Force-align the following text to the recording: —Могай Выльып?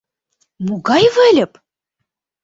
—Могай 0.65 1.05
Выльып? 1.15 1.53